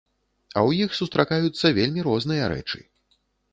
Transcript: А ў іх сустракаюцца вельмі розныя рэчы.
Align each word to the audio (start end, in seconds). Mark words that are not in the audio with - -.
А 0.57 0.61
ў 0.67 0.69
іх 0.87 0.95
сустракаюцца 1.01 1.73
вельмі 1.81 2.07
розныя 2.09 2.51
рэчы. 2.57 2.79